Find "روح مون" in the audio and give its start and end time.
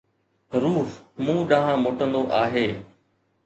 0.63-1.39